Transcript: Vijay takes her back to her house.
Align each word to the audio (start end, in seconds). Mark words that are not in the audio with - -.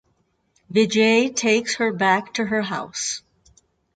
Vijay 0.73 1.35
takes 1.35 1.75
her 1.75 1.93
back 1.93 2.33
to 2.33 2.45
her 2.47 2.63
house. 2.63 3.21